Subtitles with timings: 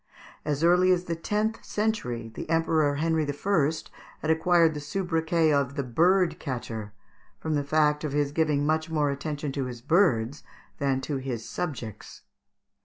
[0.43, 3.73] As early as the tenth century the Emperor Henry I.
[4.21, 6.91] had acquired the soubriquet of "the Bird catcher,"
[7.39, 10.41] from the fact of his giving much more attention to his birds
[10.79, 12.23] than to his subjects.